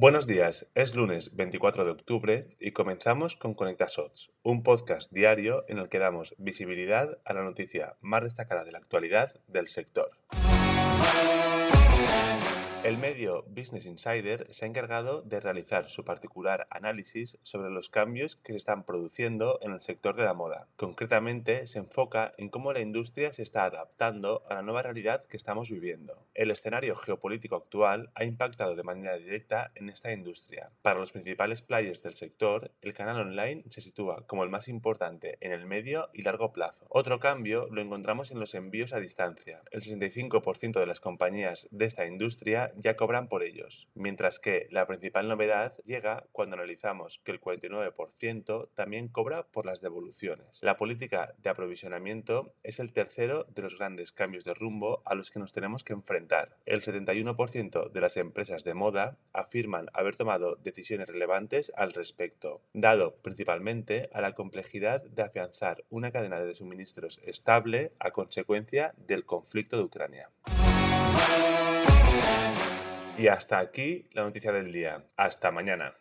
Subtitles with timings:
[0.00, 5.76] Buenos días, es lunes 24 de octubre y comenzamos con Conectasots, un podcast diario en
[5.76, 10.10] el que damos visibilidad a la noticia más destacada de la actualidad del sector.
[13.20, 18.54] Medio Business Insider se ha encargado de realizar su particular análisis sobre los cambios que
[18.54, 20.68] se están produciendo en el sector de la moda.
[20.76, 25.36] Concretamente, se enfoca en cómo la industria se está adaptando a la nueva realidad que
[25.36, 26.26] estamos viviendo.
[26.32, 30.70] El escenario geopolítico actual ha impactado de manera directa en esta industria.
[30.80, 35.36] Para los principales players del sector, el canal online se sitúa como el más importante
[35.42, 36.86] en el medio y largo plazo.
[36.88, 39.60] Otro cambio lo encontramos en los envíos a distancia.
[39.72, 42.96] El 65% de las compañías de esta industria ya
[43.28, 49.48] por ellos, mientras que la principal novedad llega cuando analizamos que el 49% también cobra
[49.48, 50.60] por las devoluciones.
[50.62, 55.32] La política de aprovisionamiento es el tercero de los grandes cambios de rumbo a los
[55.32, 56.56] que nos tenemos que enfrentar.
[56.66, 63.16] El 71% de las empresas de moda afirman haber tomado decisiones relevantes al respecto, dado
[63.16, 69.76] principalmente a la complejidad de afianzar una cadena de suministros estable a consecuencia del conflicto
[69.76, 70.30] de Ucrania.
[73.20, 75.04] Y hasta aquí la noticia del día.
[75.14, 75.94] Hasta mañana.